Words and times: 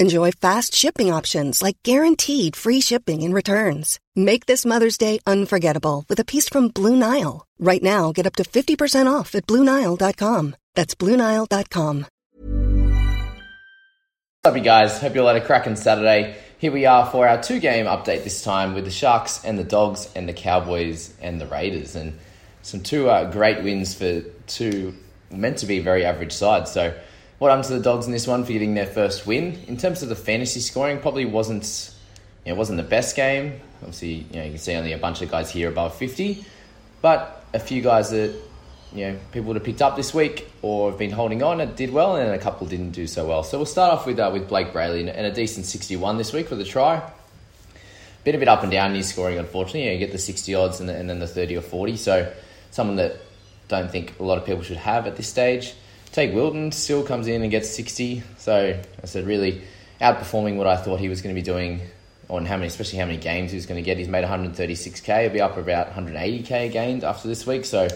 Enjoy 0.00 0.32
fast 0.32 0.74
shipping 0.74 1.12
options 1.12 1.62
like 1.62 1.76
guaranteed 1.84 2.56
free 2.56 2.80
shipping 2.80 3.22
and 3.22 3.32
returns. 3.32 4.00
Make 4.16 4.46
this 4.46 4.66
Mother's 4.66 4.98
Day 4.98 5.20
unforgettable 5.24 6.04
with 6.08 6.18
a 6.18 6.24
piece 6.24 6.48
from 6.48 6.68
Blue 6.68 6.96
Nile. 6.96 7.46
Right 7.60 7.82
now, 7.82 8.10
get 8.10 8.26
up 8.26 8.34
to 8.36 8.42
50% 8.42 9.06
off 9.06 9.36
at 9.36 9.46
BlueNile.com. 9.46 10.56
That's 10.74 10.96
BlueNile.com. 10.96 12.06
What's 14.42 14.52
up, 14.52 14.56
you 14.56 14.62
guys? 14.64 15.00
Hope 15.00 15.14
you 15.14 15.20
all 15.20 15.28
had 15.28 15.36
a 15.36 15.46
cracking 15.46 15.76
Saturday. 15.76 16.36
Here 16.58 16.72
we 16.72 16.86
are 16.86 17.06
for 17.06 17.28
our 17.28 17.40
two 17.40 17.60
game 17.60 17.86
update 17.86 18.24
this 18.24 18.42
time 18.42 18.74
with 18.74 18.84
the 18.84 18.90
Sharks 18.90 19.44
and 19.44 19.56
the 19.56 19.64
Dogs 19.64 20.10
and 20.16 20.28
the 20.28 20.32
Cowboys 20.32 21.14
and 21.22 21.40
the 21.40 21.46
Raiders. 21.46 21.94
And 21.94 22.18
some 22.62 22.82
two 22.82 23.08
uh, 23.08 23.30
great 23.30 23.62
wins 23.62 23.94
for 23.94 24.22
two 24.48 24.92
meant 25.30 25.58
to 25.58 25.66
be 25.66 25.78
very 25.78 26.04
average 26.04 26.32
sides. 26.32 26.72
So, 26.72 26.94
what 27.38 27.50
happened 27.50 27.66
to 27.68 27.74
the 27.74 27.82
Dogs 27.82 28.06
in 28.06 28.12
this 28.12 28.26
one 28.26 28.44
for 28.44 28.52
getting 28.52 28.74
their 28.74 28.86
first 28.86 29.26
win? 29.26 29.58
In 29.66 29.76
terms 29.76 30.02
of 30.02 30.08
the 30.08 30.16
fantasy 30.16 30.60
scoring, 30.60 31.00
probably 31.00 31.24
wasn't 31.24 31.92
you 32.44 32.52
know, 32.52 32.58
wasn't 32.58 32.76
the 32.76 32.82
best 32.82 33.16
game. 33.16 33.60
Obviously, 33.80 34.26
you 34.30 34.36
know 34.36 34.44
you 34.44 34.50
can 34.50 34.58
see 34.58 34.74
only 34.74 34.92
a 34.92 34.98
bunch 34.98 35.22
of 35.22 35.30
guys 35.30 35.50
here 35.50 35.68
above 35.68 35.94
fifty, 35.96 36.44
but 37.02 37.44
a 37.52 37.58
few 37.58 37.82
guys 37.82 38.10
that 38.10 38.34
you 38.92 39.06
know 39.06 39.18
people 39.32 39.48
would 39.48 39.56
have 39.56 39.64
picked 39.64 39.82
up 39.82 39.96
this 39.96 40.14
week 40.14 40.50
or 40.62 40.90
have 40.90 40.98
been 40.98 41.10
holding 41.10 41.42
on 41.42 41.60
and 41.60 41.74
did 41.76 41.92
well, 41.92 42.16
and 42.16 42.30
a 42.30 42.38
couple 42.38 42.66
didn't 42.66 42.92
do 42.92 43.06
so 43.06 43.26
well. 43.26 43.42
So 43.42 43.58
we'll 43.58 43.66
start 43.66 43.92
off 43.92 44.06
with 44.06 44.18
uh, 44.18 44.30
with 44.32 44.48
Blake 44.48 44.72
Brailey 44.72 45.00
and 45.00 45.26
a 45.26 45.32
decent 45.32 45.66
sixty-one 45.66 46.16
this 46.16 46.32
week 46.32 46.50
with 46.50 46.60
a 46.60 46.64
try. 46.64 47.02
Been 48.22 48.34
a 48.34 48.38
bit 48.38 48.48
up 48.48 48.62
and 48.62 48.72
down 48.72 48.92
in 48.92 48.96
his 48.96 49.08
scoring, 49.08 49.38
unfortunately. 49.38 49.82
You, 49.82 49.86
know, 49.88 49.92
you 49.92 49.98
get 49.98 50.12
the 50.12 50.18
sixty 50.18 50.54
odds 50.54 50.80
and, 50.80 50.88
the, 50.88 50.94
and 50.96 51.10
then 51.10 51.18
the 51.18 51.26
thirty 51.26 51.58
or 51.58 51.60
forty. 51.60 51.98
So 51.98 52.32
someone 52.70 52.96
that 52.96 53.16
don't 53.68 53.90
think 53.90 54.18
a 54.18 54.22
lot 54.22 54.38
of 54.38 54.46
people 54.46 54.62
should 54.62 54.78
have 54.78 55.06
at 55.06 55.16
this 55.16 55.28
stage. 55.28 55.74
Teig 56.14 56.32
Wilton 56.32 56.70
still 56.70 57.02
comes 57.02 57.26
in 57.26 57.42
and 57.42 57.50
gets 57.50 57.68
60. 57.70 58.22
So 58.38 58.80
I 59.02 59.06
said, 59.06 59.26
really 59.26 59.62
outperforming 60.00 60.54
what 60.54 60.68
I 60.68 60.76
thought 60.76 61.00
he 61.00 61.08
was 61.08 61.20
going 61.20 61.34
to 61.34 61.40
be 61.40 61.44
doing 61.44 61.80
on 62.30 62.46
how 62.46 62.54
many, 62.54 62.68
especially 62.68 63.00
how 63.00 63.06
many 63.06 63.18
games 63.18 63.50
he 63.50 63.56
was 63.56 63.66
going 63.66 63.82
to 63.82 63.84
get. 63.84 63.98
He's 63.98 64.06
made 64.06 64.24
136k. 64.24 65.22
He'll 65.22 65.32
be 65.32 65.40
up 65.40 65.56
about 65.56 65.92
180k 65.92 66.70
gained 66.70 67.02
after 67.02 67.26
this 67.26 67.44
week. 67.48 67.64
So 67.64 67.88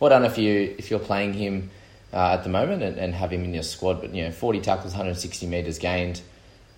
well 0.00 0.10
done 0.10 0.26
if 0.26 0.36
you 0.36 0.74
if 0.76 0.90
you're 0.90 1.00
playing 1.00 1.32
him 1.32 1.70
uh, 2.12 2.34
at 2.34 2.42
the 2.42 2.50
moment 2.50 2.82
and, 2.82 2.98
and, 2.98 3.14
have 3.14 3.32
him 3.32 3.42
in 3.42 3.54
your 3.54 3.62
squad. 3.62 4.02
But 4.02 4.14
you 4.14 4.22
know, 4.24 4.32
40 4.32 4.60
tackles, 4.60 4.92
160 4.92 5.46
meters 5.46 5.78
gained. 5.78 6.20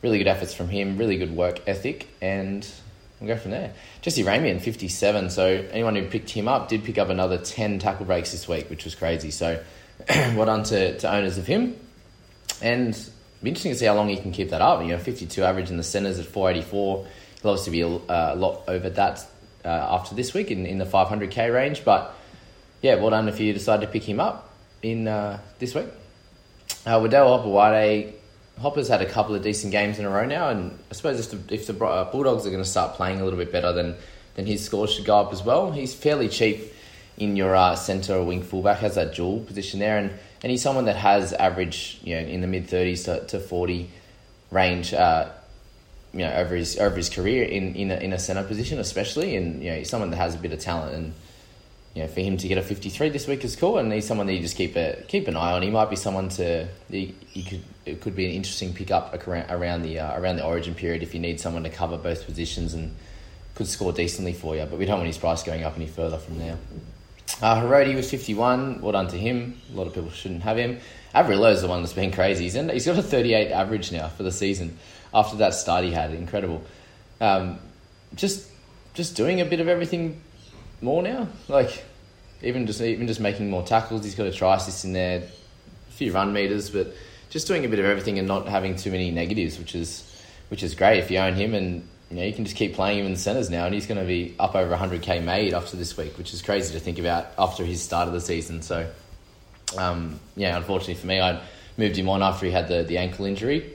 Really 0.00 0.18
good 0.18 0.28
efforts 0.28 0.54
from 0.54 0.68
him. 0.68 0.96
Really 0.96 1.16
good 1.16 1.34
work 1.34 1.60
ethic, 1.66 2.06
and 2.22 2.64
we'll 3.18 3.34
go 3.34 3.36
from 3.36 3.50
there. 3.50 3.72
Jesse 4.00 4.22
Ramien, 4.22 4.60
57. 4.60 5.30
So 5.30 5.66
anyone 5.72 5.96
who 5.96 6.06
picked 6.06 6.30
him 6.30 6.46
up 6.46 6.68
did 6.68 6.84
pick 6.84 6.98
up 6.98 7.08
another 7.08 7.38
10 7.38 7.80
tackle 7.80 8.06
breaks 8.06 8.30
this 8.30 8.46
week, 8.46 8.70
which 8.70 8.84
was 8.84 8.94
crazy. 8.94 9.32
So 9.32 9.60
well 10.08 10.46
done 10.46 10.62
to, 10.64 10.98
to 10.98 11.12
owners 11.12 11.38
of 11.38 11.46
him. 11.46 11.76
And 12.62 12.94
be 13.42 13.50
interesting 13.50 13.72
to 13.72 13.78
see 13.78 13.86
how 13.86 13.94
long 13.94 14.08
he 14.08 14.16
can 14.16 14.32
keep 14.32 14.50
that 14.50 14.60
up. 14.60 14.82
You 14.82 14.88
know, 14.88 14.98
52 14.98 15.42
average 15.42 15.70
in 15.70 15.76
the 15.76 15.82
centres 15.82 16.18
at 16.18 16.26
484. 16.26 17.06
He'll 17.42 17.50
obviously 17.50 17.72
be 17.72 17.80
a, 17.82 17.86
a 17.86 18.36
lot 18.36 18.64
over 18.68 18.90
that 18.90 19.26
uh, 19.64 19.68
after 19.68 20.14
this 20.14 20.32
week 20.32 20.50
in, 20.50 20.66
in 20.66 20.78
the 20.78 20.84
500k 20.84 21.52
range. 21.52 21.84
But 21.84 22.14
yeah, 22.82 22.96
well 22.96 23.10
done 23.10 23.28
if 23.28 23.40
you 23.40 23.52
decide 23.52 23.80
to 23.82 23.86
pick 23.86 24.02
him 24.02 24.20
up 24.20 24.50
in 24.82 25.08
uh, 25.08 25.40
this 25.58 25.74
week. 25.74 25.86
Uh, 26.86 26.98
Waddell 27.00 28.12
Hopper's 28.60 28.88
had 28.88 29.02
a 29.02 29.06
couple 29.06 29.34
of 29.34 29.42
decent 29.42 29.72
games 29.72 29.98
in 29.98 30.04
a 30.04 30.10
row 30.10 30.24
now, 30.24 30.48
and 30.48 30.78
I 30.90 30.94
suppose 30.94 31.18
if 31.18 31.48
the, 31.48 31.54
if 31.54 31.66
the 31.66 31.84
uh, 31.84 32.10
Bulldogs 32.10 32.46
are 32.46 32.50
going 32.50 32.62
to 32.62 32.68
start 32.68 32.94
playing 32.94 33.20
a 33.20 33.24
little 33.24 33.38
bit 33.38 33.50
better, 33.50 33.72
then 33.72 33.96
then 34.36 34.46
his 34.46 34.64
scores 34.64 34.92
should 34.92 35.04
go 35.04 35.16
up 35.18 35.32
as 35.32 35.42
well. 35.42 35.70
He's 35.70 35.94
fairly 35.94 36.28
cheap 36.28 36.72
in 37.16 37.36
your 37.36 37.54
uh, 37.54 37.76
centre 37.76 38.14
or 38.14 38.24
wing 38.24 38.42
fullback, 38.42 38.78
has 38.78 38.96
that 38.96 39.14
dual 39.14 39.40
position 39.40 39.80
there, 39.80 39.98
and, 39.98 40.10
and 40.42 40.50
he's 40.50 40.62
someone 40.62 40.86
that 40.86 40.96
has 40.96 41.32
average, 41.32 42.00
you 42.02 42.14
know, 42.14 42.20
in 42.20 42.40
the 42.40 42.46
mid 42.46 42.68
thirties 42.68 43.04
to, 43.04 43.24
to 43.26 43.38
forty 43.38 43.90
range, 44.50 44.92
uh, 44.92 45.30
you 46.12 46.20
know, 46.20 46.32
over 46.32 46.54
his 46.54 46.78
over 46.78 46.96
his 46.96 47.08
career 47.08 47.44
in 47.44 47.74
in 47.74 47.90
a, 47.90 47.96
in 47.96 48.12
a 48.12 48.18
centre 48.18 48.42
position, 48.42 48.78
especially, 48.78 49.36
and 49.36 49.62
you 49.62 49.70
know, 49.70 49.76
he's 49.76 49.90
someone 49.90 50.10
that 50.10 50.16
has 50.16 50.34
a 50.34 50.38
bit 50.38 50.52
of 50.52 50.58
talent, 50.58 50.94
and 50.94 51.14
you 51.94 52.02
know, 52.02 52.08
for 52.08 52.20
him 52.20 52.36
to 52.36 52.48
get 52.48 52.58
a 52.58 52.62
fifty 52.62 52.90
three 52.90 53.08
this 53.08 53.26
week 53.28 53.44
is 53.44 53.54
cool, 53.54 53.78
and 53.78 53.92
he's 53.92 54.06
someone 54.06 54.26
that 54.26 54.34
you 54.34 54.40
just 54.40 54.56
keep 54.56 54.74
a 54.76 55.02
keep 55.06 55.28
an 55.28 55.36
eye 55.36 55.52
on. 55.52 55.62
He 55.62 55.70
might 55.70 55.90
be 55.90 55.96
someone 55.96 56.28
to 56.30 56.66
he, 56.90 57.14
he 57.28 57.42
could 57.42 57.62
it 57.86 58.00
could 58.00 58.16
be 58.16 58.26
an 58.26 58.32
interesting 58.32 58.74
pickup 58.74 59.26
around 59.26 59.82
the 59.82 60.00
uh, 60.00 60.20
around 60.20 60.36
the 60.36 60.44
Origin 60.44 60.74
period 60.74 61.02
if 61.02 61.14
you 61.14 61.20
need 61.20 61.40
someone 61.40 61.62
to 61.62 61.70
cover 61.70 61.96
both 61.96 62.26
positions 62.26 62.74
and 62.74 62.94
could 63.54 63.68
score 63.68 63.92
decently 63.92 64.32
for 64.32 64.56
you, 64.56 64.66
but 64.66 64.78
we 64.78 64.84
don't 64.84 64.98
want 64.98 65.06
his 65.06 65.18
price 65.18 65.42
going 65.42 65.62
up 65.62 65.76
any 65.76 65.86
further 65.86 66.18
from 66.18 66.38
there. 66.38 66.58
Uh, 67.42 67.60
Hiroti 67.60 67.94
was 67.94 68.10
51. 68.10 68.80
Well 68.80 68.92
done 68.92 69.08
to 69.08 69.18
him. 69.18 69.60
A 69.72 69.76
lot 69.76 69.86
of 69.86 69.94
people 69.94 70.10
shouldn't 70.10 70.42
have 70.42 70.56
him. 70.56 70.78
Averillo 71.14 71.52
is 71.52 71.62
the 71.62 71.68
one 71.68 71.82
that's 71.82 71.92
been 71.92 72.12
crazy. 72.12 72.44
He's, 72.44 72.54
in, 72.54 72.68
he's 72.68 72.86
got 72.86 72.98
a 72.98 73.02
38 73.02 73.50
average 73.50 73.92
now 73.92 74.08
for 74.08 74.22
the 74.22 74.32
season 74.32 74.78
after 75.12 75.36
that 75.36 75.54
start 75.54 75.84
he 75.84 75.92
had. 75.92 76.12
Incredible. 76.12 76.62
Um, 77.20 77.58
just 78.14 78.50
just 78.94 79.16
doing 79.16 79.40
a 79.40 79.44
bit 79.44 79.60
of 79.60 79.68
everything 79.68 80.20
more 80.80 81.02
now. 81.02 81.28
Like 81.48 81.84
even 82.42 82.66
just 82.66 82.80
even 82.80 83.06
just 83.06 83.20
making 83.20 83.50
more 83.50 83.62
tackles. 83.62 84.04
He's 84.04 84.14
got 84.14 84.26
a 84.26 84.32
try 84.32 84.56
assist 84.56 84.84
in 84.84 84.92
there, 84.92 85.18
a 85.18 85.92
few 85.92 86.12
run 86.12 86.32
meters, 86.32 86.70
but 86.70 86.94
just 87.30 87.46
doing 87.46 87.64
a 87.64 87.68
bit 87.68 87.78
of 87.78 87.84
everything 87.84 88.18
and 88.18 88.28
not 88.28 88.46
having 88.46 88.76
too 88.76 88.90
many 88.90 89.10
negatives, 89.10 89.58
which 89.58 89.74
is 89.74 90.10
which 90.48 90.62
is 90.62 90.74
great 90.74 90.98
if 90.98 91.10
you 91.10 91.18
own 91.18 91.34
him 91.34 91.54
and 91.54 91.88
you 92.14 92.20
know, 92.20 92.26
you 92.26 92.32
can 92.32 92.44
just 92.44 92.56
keep 92.56 92.74
playing 92.74 93.00
him 93.00 93.06
in 93.06 93.12
the 93.14 93.18
centres 93.18 93.50
now, 93.50 93.64
and 93.64 93.74
he's 93.74 93.88
going 93.88 93.98
to 93.98 94.06
be 94.06 94.36
up 94.38 94.54
over 94.54 94.72
100k 94.72 95.24
made 95.24 95.52
after 95.52 95.76
this 95.76 95.96
week, 95.96 96.16
which 96.16 96.32
is 96.32 96.42
crazy 96.42 96.72
to 96.72 96.78
think 96.78 97.00
about 97.00 97.26
after 97.36 97.64
his 97.64 97.82
start 97.82 98.06
of 98.06 98.14
the 98.14 98.20
season. 98.20 98.62
So, 98.62 98.88
um, 99.76 100.20
yeah, 100.36 100.56
unfortunately 100.56 100.94
for 100.94 101.08
me, 101.08 101.20
I 101.20 101.42
moved 101.76 101.96
him 101.96 102.08
on 102.08 102.22
after 102.22 102.46
he 102.46 102.52
had 102.52 102.68
the, 102.68 102.84
the 102.84 102.98
ankle 102.98 103.24
injury 103.24 103.68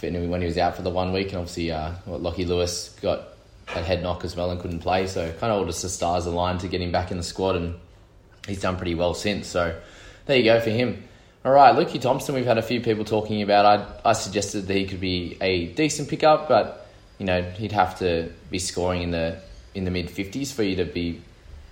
when 0.00 0.40
he 0.40 0.46
was 0.46 0.56
out 0.56 0.76
for 0.76 0.82
the 0.82 0.88
one 0.88 1.12
week, 1.12 1.28
and 1.28 1.36
obviously, 1.36 1.72
uh, 1.72 1.92
well, 2.06 2.18
Lockie 2.18 2.46
Lewis 2.46 2.96
got 3.02 3.28
a 3.68 3.82
head 3.82 4.02
knock 4.02 4.24
as 4.24 4.34
well 4.34 4.50
and 4.50 4.60
couldn't 4.60 4.80
play. 4.80 5.06
So, 5.06 5.30
kind 5.32 5.52
of 5.52 5.58
all 5.58 5.66
just 5.66 5.82
the 5.82 5.90
stars 5.90 6.24
aligned 6.24 6.60
to 6.60 6.68
get 6.68 6.80
him 6.80 6.90
back 6.90 7.10
in 7.10 7.18
the 7.18 7.22
squad, 7.22 7.56
and 7.56 7.74
he's 8.46 8.62
done 8.62 8.76
pretty 8.76 8.94
well 8.94 9.12
since. 9.12 9.46
So, 9.46 9.78
there 10.24 10.38
you 10.38 10.44
go 10.44 10.58
for 10.58 10.70
him. 10.70 11.04
All 11.44 11.52
right, 11.52 11.76
Lukey 11.76 12.00
Thompson, 12.00 12.34
we've 12.34 12.46
had 12.46 12.56
a 12.56 12.62
few 12.62 12.80
people 12.80 13.04
talking 13.04 13.42
about. 13.42 13.66
I, 13.66 14.10
I 14.10 14.12
suggested 14.14 14.68
that 14.68 14.74
he 14.74 14.86
could 14.86 15.00
be 15.00 15.36
a 15.42 15.66
decent 15.66 16.08
pickup, 16.08 16.48
but 16.48 16.83
you 17.18 17.26
know, 17.26 17.42
he'd 17.42 17.72
have 17.72 17.98
to 18.00 18.32
be 18.50 18.58
scoring 18.58 19.02
in 19.02 19.10
the 19.10 19.40
in 19.74 19.84
the 19.84 19.90
mid 19.90 20.10
fifties 20.10 20.52
for 20.52 20.62
you 20.62 20.76
to 20.76 20.84
be 20.84 21.20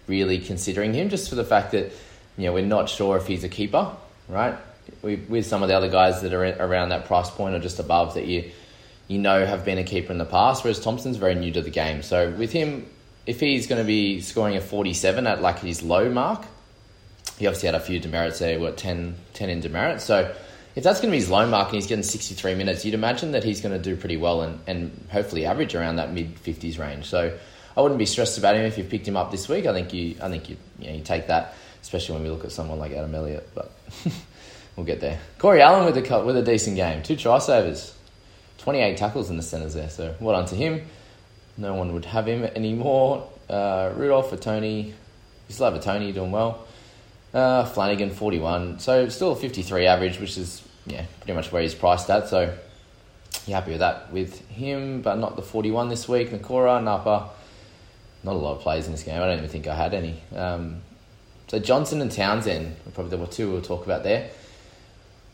really 0.06 0.38
considering 0.38 0.92
him, 0.92 1.08
just 1.08 1.28
for 1.28 1.36
the 1.36 1.44
fact 1.44 1.72
that 1.72 1.92
you 2.36 2.44
know, 2.44 2.52
we're 2.52 2.64
not 2.64 2.88
sure 2.88 3.16
if 3.16 3.26
he's 3.26 3.44
a 3.44 3.48
keeper, 3.48 3.94
right? 4.28 4.56
We, 5.02 5.16
with 5.16 5.46
some 5.46 5.62
of 5.62 5.68
the 5.68 5.76
other 5.76 5.88
guys 5.88 6.22
that 6.22 6.32
are 6.32 6.44
around 6.44 6.88
that 6.88 7.06
price 7.06 7.30
point 7.30 7.54
or 7.54 7.60
just 7.60 7.78
above 7.78 8.14
that 8.14 8.26
you 8.26 8.50
you 9.08 9.18
know 9.18 9.44
have 9.44 9.64
been 9.64 9.78
a 9.78 9.84
keeper 9.84 10.12
in 10.12 10.18
the 10.18 10.24
past, 10.24 10.64
whereas 10.64 10.80
Thompson's 10.80 11.16
very 11.16 11.34
new 11.34 11.52
to 11.52 11.62
the 11.62 11.70
game. 11.70 12.02
So 12.02 12.30
with 12.30 12.52
him, 12.52 12.86
if 13.26 13.40
he's 13.40 13.66
going 13.66 13.80
to 13.80 13.86
be 13.86 14.20
scoring 14.20 14.56
a 14.56 14.60
47 14.60 15.26
at 15.26 15.42
like 15.42 15.58
his 15.58 15.82
low 15.82 16.08
mark, 16.08 16.44
he 17.38 17.46
obviously 17.46 17.66
had 17.66 17.74
a 17.74 17.80
few 17.80 17.98
demerits 17.98 18.38
there, 18.38 18.58
what, 18.58 18.76
10, 18.76 19.14
10 19.34 19.50
in 19.50 19.60
demerits. 19.60 20.04
So 20.04 20.34
if 20.74 20.84
that's 20.84 21.00
going 21.00 21.10
to 21.10 21.12
be 21.12 21.18
his 21.18 21.30
low 21.30 21.46
mark 21.46 21.68
and 21.68 21.76
he's 21.76 21.86
getting 21.86 22.02
63 22.02 22.54
minutes, 22.54 22.84
you'd 22.84 22.94
imagine 22.94 23.32
that 23.32 23.44
he's 23.44 23.60
going 23.60 23.76
to 23.76 23.82
do 23.82 23.96
pretty 23.96 24.16
well 24.16 24.42
and, 24.42 24.58
and 24.66 25.06
hopefully 25.10 25.44
average 25.44 25.74
around 25.74 25.96
that 25.96 26.12
mid 26.12 26.34
50s 26.36 26.78
range. 26.78 27.06
So 27.06 27.36
I 27.76 27.80
wouldn't 27.80 27.98
be 27.98 28.06
stressed 28.06 28.38
about 28.38 28.56
him 28.56 28.64
if 28.64 28.78
you 28.78 28.84
picked 28.84 29.06
him 29.06 29.16
up 29.16 29.30
this 29.30 29.48
week. 29.48 29.66
I 29.66 29.72
think 29.72 29.92
you, 29.92 30.16
I 30.22 30.28
think 30.28 30.48
you, 30.48 30.56
you, 30.78 30.86
know, 30.88 30.96
you 30.96 31.02
take 31.02 31.26
that, 31.26 31.54
especially 31.82 32.14
when 32.14 32.24
we 32.24 32.30
look 32.30 32.44
at 32.44 32.52
someone 32.52 32.78
like 32.78 32.92
Adam 32.92 33.14
Elliott. 33.14 33.48
But 33.54 33.70
we'll 34.76 34.86
get 34.86 35.00
there. 35.00 35.18
Corey 35.38 35.60
Allen 35.60 35.84
with 35.84 35.96
a 35.96 36.24
with 36.24 36.36
a 36.36 36.42
decent 36.42 36.76
game, 36.76 37.02
two 37.02 37.16
try 37.16 37.38
savers, 37.38 37.94
28 38.58 38.96
tackles 38.96 39.30
in 39.30 39.36
the 39.36 39.42
centres 39.42 39.74
there. 39.74 39.90
So 39.90 40.14
well 40.20 40.36
done 40.36 40.48
to 40.48 40.54
him. 40.54 40.86
No 41.56 41.74
one 41.74 41.92
would 41.92 42.06
have 42.06 42.26
him 42.26 42.44
anymore. 42.44 43.28
Uh, 43.48 43.92
Rudolf 43.94 44.30
for 44.30 44.36
Tony. 44.36 44.94
You 45.48 45.54
still 45.54 45.66
have 45.66 45.74
a 45.74 45.82
Tony 45.82 46.12
doing 46.12 46.30
well. 46.30 46.66
Uh, 47.34 47.64
Flanagan, 47.64 48.10
41. 48.10 48.78
So 48.78 49.08
still 49.08 49.32
a 49.32 49.36
53 49.36 49.86
average, 49.86 50.20
which 50.20 50.36
is 50.36 50.62
yeah 50.86 51.04
pretty 51.20 51.32
much 51.32 51.50
where 51.52 51.62
he's 51.62 51.74
priced 51.74 52.10
at. 52.10 52.28
So 52.28 52.54
you're 53.46 53.56
happy 53.56 53.70
with 53.70 53.80
that 53.80 54.12
with 54.12 54.46
him, 54.48 55.00
but 55.00 55.16
not 55.16 55.36
the 55.36 55.42
41 55.42 55.88
this 55.88 56.08
week. 56.08 56.30
Nikora, 56.30 56.82
Napa. 56.82 57.30
Not 58.24 58.34
a 58.34 58.38
lot 58.38 58.56
of 58.56 58.60
plays 58.60 58.86
in 58.86 58.92
this 58.92 59.02
game. 59.02 59.20
I 59.20 59.26
don't 59.26 59.38
even 59.38 59.48
think 59.48 59.66
I 59.66 59.74
had 59.74 59.94
any. 59.94 60.20
Um, 60.34 60.82
so 61.48 61.58
Johnson 61.58 62.00
and 62.00 62.10
Townsend 62.10 62.76
are 62.86 62.90
probably 62.92 63.16
the 63.16 63.26
two 63.26 63.50
we'll 63.50 63.62
talk 63.62 63.84
about 63.84 64.04
there. 64.04 64.30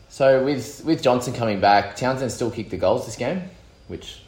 So 0.07 0.43
with 0.43 0.83
with 0.85 1.03
Johnson 1.03 1.33
coming 1.33 1.59
back, 1.59 1.95
Townsend 1.95 2.31
still 2.31 2.49
kicked 2.49 2.71
the 2.71 2.77
goals 2.77 3.05
this 3.05 3.15
game, 3.15 3.43
which 3.89 4.21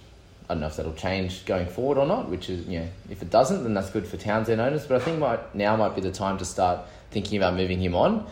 I 0.50 0.53
don't 0.53 0.62
know 0.62 0.68
if 0.68 0.75
that'll 0.75 0.94
change 0.94 1.45
going 1.45 1.68
forward 1.68 1.97
or 1.97 2.06
not. 2.06 2.29
Which 2.29 2.50
is, 2.50 2.68
you 2.68 2.81
know, 2.81 2.88
if 3.09 3.21
it 3.21 3.29
doesn't, 3.29 3.63
then 3.63 3.73
that's 3.73 3.89
good 3.89 4.06
for 4.06 4.18
Townsend 4.18 4.62
owners. 4.62 4.85
But 4.85 5.01
I 5.01 5.06
think 5.06 5.19
might, 5.19 5.56
now 5.56 5.75
might 5.75 5.95
be 5.95 6.01
the 6.01 6.12
time 6.12 6.38
to 6.38 6.45
start 6.45 6.81
thinking 7.11 7.37
about 7.37 7.55
moving 7.55 7.79
him 7.79 7.95
on. 7.95 8.27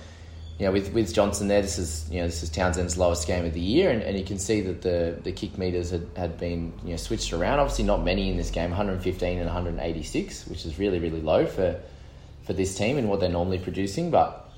You 0.57 0.65
know, 0.65 0.73
with, 0.73 0.91
with 0.91 1.13
Johnson 1.13 1.47
there, 1.47 1.61
this 1.61 1.77
is 1.77 2.09
you 2.11 2.19
know 2.19 2.25
this 2.25 2.43
is 2.43 2.49
Townsend's 2.49 2.97
lowest 2.97 3.27
game 3.27 3.45
of 3.45 3.53
the 3.53 3.61
year, 3.61 3.91
and, 3.91 4.01
and 4.01 4.17
you 4.17 4.25
can 4.25 4.37
see 4.37 4.59
that 4.61 4.81
the, 4.81 5.17
the 5.23 5.31
kick 5.31 5.57
meters 5.57 5.91
had, 5.91 6.07
had 6.17 6.37
been 6.37 6.73
you 6.83 6.91
know 6.91 6.97
switched 6.97 7.31
around. 7.31 7.59
Obviously, 7.59 7.85
not 7.85 8.03
many 8.03 8.29
in 8.29 8.35
this 8.35 8.51
game, 8.51 8.71
115 8.71 9.37
and 9.37 9.45
186, 9.45 10.47
which 10.47 10.65
is 10.65 10.77
really 10.77 10.99
really 10.99 11.21
low 11.21 11.45
for 11.45 11.79
for 12.43 12.53
this 12.53 12.77
team 12.77 12.97
and 12.97 13.07
what 13.07 13.21
they're 13.21 13.29
normally 13.29 13.59
producing. 13.59 14.11
But 14.11 14.51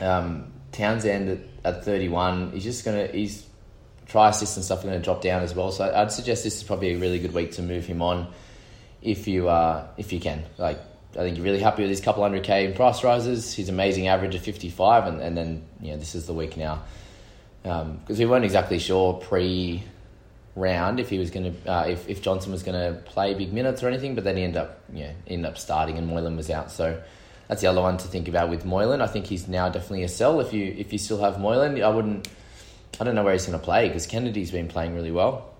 um, 0.00 0.50
Townsend 0.72 1.28
at, 1.64 1.76
at 1.76 1.84
31, 1.84 2.52
he's 2.52 2.64
just 2.64 2.86
gonna 2.86 3.08
he's 3.08 3.48
try 4.08 4.30
assist 4.30 4.56
and 4.56 4.64
stuff 4.64 4.80
are 4.80 4.88
going 4.88 4.98
to 4.98 5.04
drop 5.04 5.20
down 5.20 5.42
as 5.42 5.54
well. 5.54 5.70
So 5.70 5.92
I'd 5.94 6.10
suggest 6.10 6.42
this 6.42 6.56
is 6.56 6.62
probably 6.62 6.94
a 6.94 6.98
really 6.98 7.18
good 7.18 7.34
week 7.34 7.52
to 7.52 7.62
move 7.62 7.84
him 7.84 8.02
on 8.02 8.32
if 9.02 9.28
you 9.28 9.48
uh, 9.48 9.86
if 9.96 10.12
you 10.12 10.20
can. 10.20 10.44
Like 10.56 10.80
I 11.12 11.20
think 11.22 11.36
you're 11.36 11.44
really 11.44 11.60
happy 11.60 11.82
with 11.82 11.90
these 11.90 12.00
couple 12.00 12.22
hundred 12.22 12.42
k 12.42 12.66
in 12.66 12.74
price 12.74 13.02
rises. 13.02 13.54
His 13.54 13.68
amazing 13.68 14.08
average 14.08 14.34
of 14.34 14.42
55, 14.42 15.06
and, 15.06 15.20
and 15.20 15.36
then 15.36 15.62
you 15.80 15.92
know 15.92 15.96
this 15.96 16.14
is 16.14 16.26
the 16.26 16.34
week 16.34 16.56
now 16.56 16.82
because 17.62 17.82
um, 17.82 18.18
we 18.18 18.26
weren't 18.26 18.44
exactly 18.44 18.78
sure 18.78 19.14
pre 19.14 19.82
round 20.54 20.98
if 20.98 21.08
he 21.08 21.18
was 21.18 21.30
going 21.30 21.54
to 21.54 21.70
uh, 21.70 21.84
if, 21.86 22.08
if 22.08 22.22
Johnson 22.22 22.52
was 22.52 22.62
going 22.62 22.78
to 22.78 23.00
play 23.02 23.34
big 23.34 23.52
minutes 23.52 23.82
or 23.82 23.88
anything, 23.88 24.14
but 24.14 24.24
then 24.24 24.36
he 24.36 24.42
ended 24.42 24.62
up 24.62 24.80
yeah 24.92 25.12
ended 25.26 25.50
up 25.50 25.58
starting 25.58 25.96
and 25.96 26.06
Moylan 26.06 26.36
was 26.36 26.50
out. 26.50 26.70
So 26.70 27.00
that's 27.48 27.62
the 27.62 27.68
other 27.68 27.80
one 27.80 27.96
to 27.98 28.08
think 28.08 28.28
about 28.28 28.50
with 28.50 28.64
Moylan. 28.64 29.00
I 29.00 29.06
think 29.06 29.26
he's 29.26 29.48
now 29.48 29.68
definitely 29.68 30.04
a 30.04 30.08
sell 30.08 30.40
if 30.40 30.52
you 30.52 30.74
if 30.76 30.92
you 30.92 30.98
still 30.98 31.20
have 31.20 31.40
Moylan. 31.40 31.82
I 31.82 31.88
wouldn't 31.88 32.28
I 33.00 33.04
don't 33.04 33.14
know 33.14 33.24
where 33.24 33.32
he's 33.32 33.46
going 33.46 33.58
to 33.58 33.64
play 33.64 33.88
because 33.88 34.06
Kennedy's 34.06 34.50
been 34.50 34.68
playing 34.68 34.94
really 34.94 35.12
well. 35.12 35.54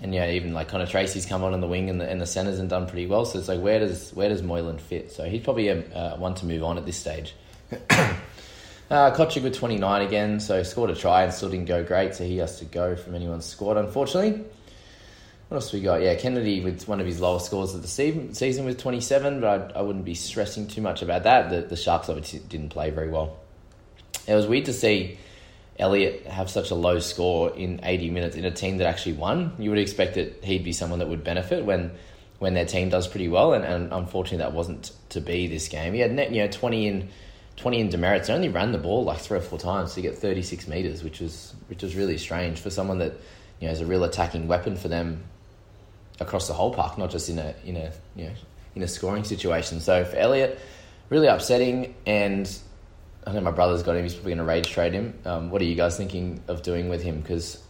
And 0.00 0.14
yeah, 0.14 0.30
even 0.30 0.52
like 0.52 0.68
Connor 0.68 0.86
Tracey's 0.86 1.24
come 1.24 1.44
on 1.44 1.54
in 1.54 1.60
the 1.60 1.68
wing 1.68 1.88
and 1.88 2.00
the, 2.00 2.08
and 2.08 2.20
the 2.20 2.26
centres 2.26 2.58
and 2.58 2.68
done 2.68 2.86
pretty 2.86 3.06
well. 3.06 3.24
So 3.24 3.38
it's 3.38 3.48
like, 3.48 3.60
where 3.60 3.78
does 3.78 4.12
where 4.12 4.28
does 4.28 4.42
Moylan 4.42 4.78
fit? 4.78 5.12
So 5.12 5.24
he's 5.24 5.42
probably 5.42 5.68
a 5.68 5.80
uh, 5.94 6.16
one 6.16 6.34
to 6.36 6.46
move 6.46 6.62
on 6.62 6.78
at 6.78 6.84
this 6.84 6.96
stage. 6.96 7.34
uh, 7.90 8.14
Kochik 8.90 9.42
with 9.42 9.54
29 9.54 10.02
again, 10.02 10.40
so 10.40 10.62
scored 10.62 10.90
a 10.90 10.94
try 10.94 11.22
and 11.22 11.32
still 11.32 11.48
didn't 11.48 11.66
go 11.66 11.84
great, 11.84 12.14
so 12.14 12.24
he 12.24 12.38
has 12.38 12.58
to 12.58 12.64
go 12.64 12.96
from 12.96 13.14
anyone's 13.14 13.46
squad, 13.46 13.76
unfortunately. 13.76 14.44
What 15.48 15.56
else 15.56 15.72
we 15.72 15.80
got? 15.80 16.02
Yeah, 16.02 16.14
Kennedy 16.16 16.62
with 16.62 16.88
one 16.88 17.00
of 17.00 17.06
his 17.06 17.20
lowest 17.20 17.46
scores 17.46 17.74
of 17.74 17.82
the 17.82 17.88
season 17.88 18.64
with 18.64 18.78
27, 18.78 19.40
but 19.40 19.76
I, 19.76 19.78
I 19.78 19.82
wouldn't 19.82 20.04
be 20.04 20.14
stressing 20.14 20.68
too 20.68 20.80
much 20.80 21.02
about 21.02 21.24
that. 21.24 21.50
The, 21.50 21.62
the 21.62 21.76
Sharks 21.76 22.08
obviously 22.08 22.40
didn't 22.40 22.70
play 22.70 22.90
very 22.90 23.10
well. 23.10 23.36
It 24.26 24.34
was 24.34 24.46
weird 24.46 24.64
to 24.66 24.72
see 24.72 25.18
Elliott 25.78 26.26
have 26.26 26.48
such 26.48 26.70
a 26.70 26.74
low 26.74 27.00
score 27.00 27.54
in 27.54 27.80
80 27.82 28.10
minutes 28.10 28.36
in 28.36 28.44
a 28.44 28.50
team 28.50 28.78
that 28.78 28.86
actually 28.86 29.14
won. 29.14 29.52
You 29.58 29.70
would 29.70 29.78
expect 29.78 30.14
that 30.14 30.44
he'd 30.44 30.64
be 30.64 30.72
someone 30.72 31.00
that 31.00 31.08
would 31.08 31.24
benefit 31.24 31.64
when 31.64 31.92
when 32.38 32.54
their 32.54 32.66
team 32.66 32.90
does 32.90 33.06
pretty 33.08 33.28
well, 33.28 33.54
and, 33.54 33.64
and 33.64 33.92
unfortunately 33.92 34.38
that 34.38 34.52
wasn't 34.52 34.90
to 35.10 35.20
be 35.20 35.46
this 35.46 35.68
game. 35.68 35.94
He 35.94 36.00
had 36.00 36.12
net, 36.12 36.32
you 36.32 36.42
know 36.42 36.48
20 36.48 36.86
in 36.86 37.08
20 37.56 37.80
in 37.80 37.88
demerits. 37.88 38.28
Only 38.28 38.48
ran 38.48 38.72
the 38.72 38.78
ball 38.78 39.04
like 39.04 39.18
three 39.18 39.38
or 39.38 39.40
four 39.40 39.58
times 39.58 39.94
to 39.94 40.02
get 40.02 40.16
36 40.16 40.68
meters, 40.68 41.02
which 41.02 41.20
was 41.20 41.54
which 41.68 41.82
was 41.82 41.96
really 41.96 42.18
strange 42.18 42.60
for 42.60 42.70
someone 42.70 42.98
that 42.98 43.14
you 43.60 43.66
know 43.66 43.72
is 43.72 43.80
a 43.80 43.86
real 43.86 44.04
attacking 44.04 44.46
weapon 44.46 44.76
for 44.76 44.88
them 44.88 45.24
across 46.20 46.46
the 46.46 46.54
whole 46.54 46.72
park, 46.72 46.98
not 46.98 47.10
just 47.10 47.28
in 47.28 47.38
a 47.38 47.54
in 47.64 47.76
a 47.76 47.92
you 48.14 48.26
know 48.26 48.32
in 48.76 48.82
a 48.82 48.88
scoring 48.88 49.24
situation. 49.24 49.80
So 49.80 50.04
for 50.04 50.16
Elliot, 50.16 50.58
really 51.08 51.26
upsetting 51.26 51.94
and 52.06 52.50
I 53.26 53.32
know 53.32 53.40
my 53.40 53.50
brother's 53.50 53.82
got 53.82 53.96
him. 53.96 54.02
He's 54.02 54.14
probably 54.14 54.32
going 54.32 54.38
to 54.38 54.44
rage 54.44 54.68
trade 54.68 54.92
him. 54.92 55.18
Um, 55.24 55.50
what 55.50 55.62
are 55.62 55.64
you 55.64 55.74
guys 55.74 55.96
thinking 55.96 56.42
of 56.46 56.62
doing 56.62 56.88
with 56.88 57.02
him? 57.02 57.20
Because 57.20 57.62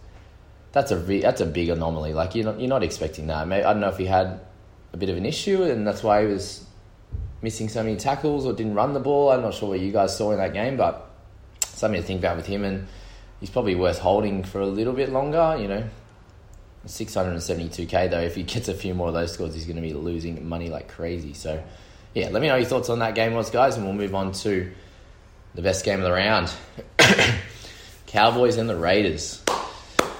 that's 0.72 0.90
a 0.90 0.98
re- 0.98 1.20
that's 1.20 1.40
a 1.40 1.46
big 1.46 1.68
anomaly. 1.68 2.12
Like 2.12 2.34
you're 2.34 2.44
not 2.44 2.58
you're 2.58 2.68
not 2.68 2.82
expecting 2.82 3.28
that. 3.28 3.46
Maybe, 3.46 3.64
I 3.64 3.72
don't 3.72 3.80
know 3.80 3.88
if 3.88 3.96
he 3.96 4.06
had 4.06 4.40
a 4.92 4.96
bit 4.96 5.08
of 5.08 5.16
an 5.16 5.26
issue 5.26 5.62
and 5.62 5.86
that's 5.86 6.02
why 6.02 6.22
he 6.22 6.26
was 6.26 6.66
missing 7.42 7.68
so 7.68 7.82
many 7.82 7.96
tackles 7.96 8.46
or 8.46 8.52
didn't 8.52 8.74
run 8.74 8.94
the 8.94 9.00
ball. 9.00 9.30
I'm 9.30 9.42
not 9.42 9.54
sure 9.54 9.68
what 9.68 9.80
you 9.80 9.92
guys 9.92 10.16
saw 10.16 10.32
in 10.32 10.38
that 10.38 10.52
game, 10.52 10.76
but 10.76 11.10
something 11.64 12.00
to 12.00 12.06
think 12.06 12.20
about 12.20 12.36
with 12.36 12.46
him. 12.46 12.64
And 12.64 12.88
he's 13.38 13.50
probably 13.50 13.76
worth 13.76 13.98
holding 13.98 14.42
for 14.42 14.60
a 14.60 14.66
little 14.66 14.92
bit 14.92 15.10
longer. 15.10 15.56
You 15.60 15.68
know, 15.68 15.84
672k 16.86 18.10
though. 18.10 18.20
If 18.20 18.34
he 18.34 18.42
gets 18.42 18.68
a 18.68 18.74
few 18.74 18.94
more 18.94 19.08
of 19.08 19.14
those 19.14 19.32
scores, 19.32 19.54
he's 19.54 19.66
going 19.66 19.76
to 19.76 19.82
be 19.82 19.92
losing 19.92 20.48
money 20.48 20.70
like 20.70 20.88
crazy. 20.88 21.34
So 21.34 21.62
yeah, 22.14 22.30
let 22.30 22.42
me 22.42 22.48
know 22.48 22.56
your 22.56 22.66
thoughts 22.66 22.88
on 22.88 22.98
that 23.00 23.14
game 23.14 23.34
was, 23.34 23.50
guys, 23.50 23.76
and 23.76 23.84
we'll 23.84 23.94
move 23.94 24.14
on 24.14 24.32
to 24.32 24.72
the 25.54 25.62
best 25.62 25.84
game 25.84 26.00
of 26.00 26.04
the 26.04 26.12
round. 26.12 26.52
Cowboys 28.06 28.56
and 28.56 28.68
the 28.68 28.76
Raiders. 28.76 29.42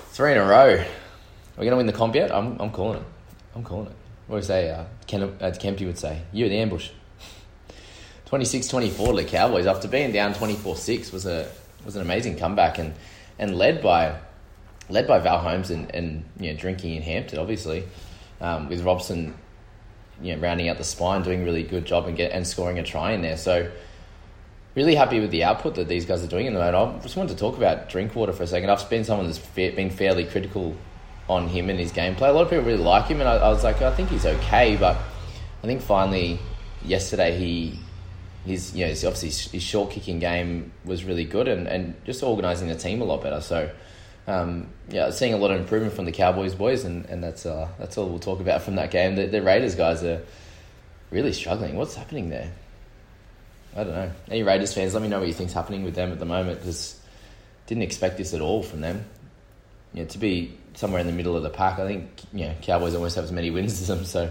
Three 0.08 0.32
in 0.32 0.38
a 0.38 0.44
row. 0.44 0.74
Are 0.76 1.60
we 1.60 1.64
going 1.66 1.70
to 1.70 1.76
win 1.76 1.86
the 1.86 1.92
comp 1.92 2.14
yet? 2.14 2.32
I'm, 2.32 2.58
I'm 2.60 2.70
calling 2.70 2.98
it. 2.98 3.06
I'm 3.54 3.64
calling 3.64 3.86
it. 3.86 3.96
What 4.26 4.36
do 4.36 4.40
you 4.40 4.46
say? 4.46 4.70
Uh, 4.70 4.84
Ken, 5.06 5.22
uh, 5.22 5.28
Kempy 5.50 5.86
would 5.86 5.98
say. 5.98 6.22
you're 6.32 6.48
the 6.48 6.58
ambush. 6.58 6.90
26-24 8.26 9.06
to 9.06 9.12
the 9.16 9.24
Cowboys 9.24 9.66
after 9.66 9.88
being 9.88 10.12
down 10.12 10.34
24-6 10.34 11.12
was 11.12 11.26
a 11.26 11.48
was 11.84 11.96
an 11.96 12.02
amazing 12.02 12.36
comeback 12.38 12.78
and 12.78 12.94
and 13.38 13.56
led 13.56 13.82
by 13.82 14.18
led 14.88 15.06
by 15.06 15.18
Val 15.18 15.38
Holmes 15.38 15.70
and, 15.70 15.94
and 15.94 16.24
you 16.38 16.50
know 16.50 16.58
drinking 16.58 16.94
in 16.94 17.02
Hampton 17.02 17.38
obviously 17.38 17.84
um, 18.40 18.68
with 18.70 18.82
Robson 18.82 19.34
you 20.22 20.34
know 20.34 20.40
rounding 20.40 20.70
out 20.70 20.78
the 20.78 20.84
spine 20.84 21.22
doing 21.22 21.42
a 21.42 21.44
really 21.44 21.62
good 21.62 21.84
job 21.84 22.06
and 22.06 22.16
get 22.16 22.32
and 22.32 22.46
scoring 22.46 22.78
a 22.78 22.82
try 22.82 23.12
in 23.12 23.20
there 23.20 23.36
so 23.36 23.70
really 24.74 24.94
happy 24.94 25.20
with 25.20 25.30
the 25.30 25.44
output 25.44 25.76
that 25.76 25.88
these 25.88 26.04
guys 26.04 26.24
are 26.24 26.28
doing 26.28 26.46
in 26.46 26.54
the 26.54 26.60
moment. 26.60 26.98
I 26.98 27.02
just 27.02 27.16
wanted 27.16 27.32
to 27.32 27.38
talk 27.38 27.56
about 27.56 27.88
Drinkwater 27.88 28.32
for 28.32 28.42
a 28.42 28.46
second. 28.46 28.70
I've 28.70 28.88
been 28.90 29.04
someone 29.04 29.26
that's 29.26 29.38
been 29.38 29.90
fairly 29.90 30.24
critical 30.24 30.76
on 31.28 31.48
him 31.48 31.70
and 31.70 31.78
his 31.78 31.92
gameplay. 31.92 32.28
A 32.28 32.32
lot 32.32 32.42
of 32.42 32.50
people 32.50 32.64
really 32.64 32.82
like 32.82 33.06
him, 33.06 33.20
and 33.20 33.28
I, 33.28 33.36
I 33.36 33.48
was 33.48 33.64
like, 33.64 33.80
I 33.82 33.94
think 33.94 34.08
he's 34.10 34.26
okay, 34.26 34.76
but 34.76 34.96
I 35.62 35.66
think 35.66 35.80
finally 35.80 36.38
yesterday 36.84 37.36
he 37.38 37.78
his 38.44 38.74
you 38.74 38.84
know 38.84 38.90
his, 38.90 39.04
obviously 39.04 39.56
his 39.56 39.62
short 39.62 39.90
kicking 39.90 40.18
game 40.18 40.72
was 40.84 41.04
really 41.04 41.24
good, 41.24 41.48
and, 41.48 41.66
and 41.66 41.94
just 42.04 42.22
organising 42.22 42.68
the 42.68 42.76
team 42.76 43.00
a 43.00 43.04
lot 43.04 43.22
better. 43.22 43.40
So. 43.40 43.70
Um, 44.26 44.70
yeah, 44.88 45.10
seeing 45.10 45.34
a 45.34 45.36
lot 45.36 45.50
of 45.50 45.60
improvement 45.60 45.92
from 45.92 46.06
the 46.06 46.10
Cowboys 46.10 46.54
boys, 46.54 46.84
and, 46.84 47.04
and 47.10 47.22
that's 47.22 47.44
uh, 47.44 47.68
that's 47.78 47.98
all 47.98 48.08
we'll 48.08 48.18
talk 48.18 48.40
about 48.40 48.62
from 48.62 48.76
that 48.76 48.90
game. 48.90 49.16
The, 49.16 49.26
the 49.26 49.42
Raiders 49.42 49.74
guys 49.74 50.02
are 50.02 50.22
really 51.10 51.34
struggling. 51.34 51.76
What's 51.76 51.94
happening 51.94 52.30
there? 52.30 52.50
I 53.76 53.84
don't 53.84 53.94
know. 53.94 54.12
Any 54.30 54.42
Raiders 54.42 54.72
fans, 54.72 54.94
let 54.94 55.02
me 55.02 55.08
know 55.08 55.18
what 55.18 55.28
you 55.28 55.34
think's 55.34 55.52
happening 55.52 55.84
with 55.84 55.94
them 55.94 56.12
at 56.12 56.18
the 56.18 56.24
moment 56.24 56.60
because 56.60 56.98
didn't 57.66 57.82
expect 57.82 58.16
this 58.16 58.32
at 58.34 58.40
all 58.40 58.62
from 58.62 58.80
them. 58.80 59.04
You 59.92 60.02
know, 60.02 60.08
to 60.08 60.18
be 60.18 60.56
somewhere 60.74 61.00
in 61.00 61.06
the 61.06 61.12
middle 61.12 61.36
of 61.36 61.42
the 61.42 61.50
pack, 61.50 61.78
I 61.78 61.86
think 61.86 62.08
you 62.32 62.46
know 62.46 62.54
Cowboys 62.62 62.94
almost 62.94 63.16
have 63.16 63.24
as 63.24 63.32
many 63.32 63.50
wins 63.50 63.80
as 63.80 63.88
them. 63.88 64.04
So 64.04 64.30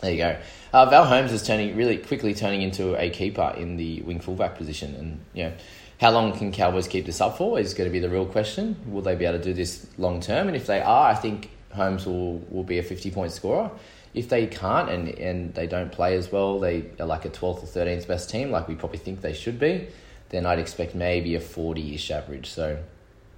there 0.00 0.10
you 0.10 0.18
go. 0.18 0.38
Uh, 0.72 0.86
Val 0.86 1.04
Holmes 1.04 1.32
is 1.32 1.46
turning 1.46 1.76
really 1.76 1.98
quickly 1.98 2.34
turning 2.34 2.62
into 2.62 2.96
a 2.96 3.10
keeper 3.10 3.54
in 3.56 3.76
the 3.76 4.02
wing 4.02 4.20
fullback 4.20 4.56
position, 4.56 4.94
and 4.96 5.20
you 5.32 5.44
know 5.44 5.52
how 6.00 6.10
long 6.10 6.36
can 6.36 6.52
Cowboys 6.52 6.88
keep 6.88 7.06
this 7.06 7.20
up 7.20 7.38
for 7.38 7.58
is 7.58 7.72
going 7.72 7.88
to 7.88 7.92
be 7.92 8.00
the 8.00 8.10
real 8.10 8.26
question. 8.26 8.76
Will 8.86 9.02
they 9.02 9.14
be 9.14 9.24
able 9.24 9.38
to 9.38 9.44
do 9.44 9.54
this 9.54 9.86
long 9.96 10.20
term? 10.20 10.48
And 10.48 10.56
if 10.56 10.66
they 10.66 10.80
are, 10.80 11.10
I 11.10 11.14
think 11.14 11.50
Holmes 11.72 12.04
will 12.04 12.38
will 12.50 12.64
be 12.64 12.78
a 12.78 12.82
fifty 12.82 13.10
point 13.10 13.32
scorer 13.32 13.70
if 14.16 14.30
they 14.30 14.46
can't 14.46 14.88
and, 14.88 15.08
and 15.10 15.54
they 15.54 15.66
don't 15.66 15.92
play 15.92 16.16
as 16.16 16.32
well, 16.32 16.58
they 16.58 16.86
are 16.98 17.06
like 17.06 17.26
a 17.26 17.28
12th 17.28 17.62
or 17.62 17.66
13th 17.66 18.08
best 18.08 18.30
team, 18.30 18.50
like 18.50 18.66
we 18.66 18.74
probably 18.74 18.98
think 18.98 19.20
they 19.20 19.34
should 19.34 19.60
be, 19.60 19.88
then 20.30 20.46
I'd 20.46 20.58
expect 20.58 20.94
maybe 20.94 21.34
a 21.34 21.40
40 21.40 21.94
ish 21.94 22.10
average. 22.10 22.48
So 22.48 22.78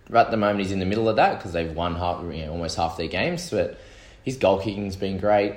right 0.08 0.24
at 0.24 0.30
the 0.30 0.36
moment, 0.36 0.60
he's 0.60 0.70
in 0.70 0.78
the 0.78 0.86
middle 0.86 1.08
of 1.08 1.16
that 1.16 1.38
because 1.38 1.52
they've 1.52 1.74
won 1.74 1.96
half, 1.96 2.22
you 2.32 2.46
know, 2.46 2.52
almost 2.52 2.76
half 2.76 2.96
their 2.96 3.08
games. 3.08 3.50
But 3.50 3.76
his 4.22 4.36
goal 4.36 4.60
kicking's 4.60 4.94
been 4.94 5.18
great. 5.18 5.56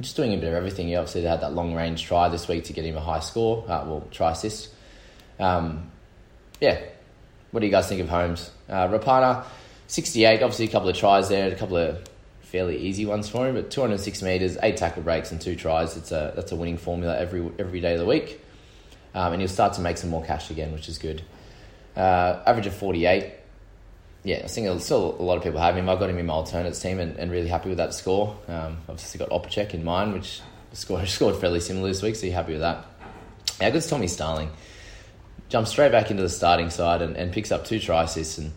Just 0.00 0.16
doing 0.16 0.32
a 0.32 0.38
bit 0.38 0.48
of 0.48 0.54
everything. 0.54 0.88
He 0.88 0.96
obviously 0.96 1.22
had 1.22 1.42
that 1.42 1.52
long 1.52 1.74
range 1.74 2.02
try 2.02 2.30
this 2.30 2.48
week 2.48 2.64
to 2.64 2.72
get 2.72 2.86
him 2.86 2.96
a 2.96 3.00
high 3.00 3.20
score. 3.20 3.62
Uh, 3.68 3.84
well, 3.86 4.08
try 4.10 4.32
assist. 4.32 4.70
Um, 5.38 5.90
yeah. 6.62 6.80
What 7.50 7.60
do 7.60 7.66
you 7.66 7.70
guys 7.70 7.88
think 7.90 8.00
of 8.00 8.08
Holmes? 8.08 8.50
Uh, 8.70 8.88
Rapana, 8.88 9.44
68. 9.86 10.42
Obviously, 10.42 10.64
a 10.64 10.68
couple 10.68 10.88
of 10.88 10.96
tries 10.96 11.28
there, 11.28 11.52
a 11.52 11.54
couple 11.54 11.76
of 11.76 12.02
fairly 12.54 12.76
easy 12.76 13.04
ones 13.04 13.28
for 13.28 13.48
him. 13.48 13.56
But 13.56 13.72
206 13.72 14.22
meters, 14.22 14.56
eight 14.62 14.76
tackle 14.76 15.02
breaks, 15.02 15.32
and 15.32 15.40
two 15.40 15.56
tries. 15.56 15.96
It's 15.96 16.12
a 16.12 16.32
that's 16.36 16.52
a 16.52 16.56
winning 16.56 16.76
formula 16.76 17.18
every 17.18 17.50
every 17.58 17.80
day 17.80 17.94
of 17.94 17.98
the 17.98 18.06
week. 18.06 18.40
Um, 19.12 19.32
and 19.32 19.42
he'll 19.42 19.48
start 19.48 19.72
to 19.74 19.80
make 19.80 19.96
some 19.96 20.10
more 20.10 20.24
cash 20.24 20.50
again, 20.50 20.72
which 20.72 20.88
is 20.88 20.98
good. 20.98 21.22
Uh, 21.96 22.40
average 22.46 22.66
of 22.66 22.74
48. 22.74 23.32
Yeah, 24.22 24.40
I 24.44 24.46
think 24.46 24.80
still 24.80 25.16
a 25.18 25.22
lot 25.22 25.36
of 25.36 25.42
people 25.42 25.60
have 25.60 25.76
him. 25.76 25.88
I've 25.88 25.98
got 25.98 26.10
him 26.10 26.18
in 26.18 26.26
my 26.26 26.32
alternates 26.32 26.80
team 26.80 26.98
and, 27.00 27.16
and 27.16 27.30
really 27.30 27.48
happy 27.48 27.68
with 27.68 27.78
that 27.78 27.92
score. 27.92 28.36
Um, 28.48 28.78
obviously 28.88 29.18
got 29.18 29.30
Opacic 29.30 29.74
in 29.74 29.84
mine, 29.84 30.12
which 30.12 30.40
scored, 30.72 31.08
scored 31.08 31.36
fairly 31.40 31.60
similar 31.60 31.88
this 31.88 32.02
week, 32.02 32.16
so 32.16 32.26
you're 32.26 32.34
happy 32.34 32.52
with 32.52 32.62
that. 32.62 32.86
Yeah, 33.60 33.70
good's 33.70 33.86
Tommy 33.86 34.08
Starling. 34.08 34.50
Jumps 35.48 35.70
straight 35.70 35.92
back 35.92 36.10
into 36.10 36.22
the 36.22 36.28
starting 36.28 36.70
side 36.70 37.02
and, 37.02 37.16
and 37.16 37.32
picks 37.32 37.52
up 37.52 37.64
two 37.64 37.76
assists 37.76 38.38
and 38.38 38.52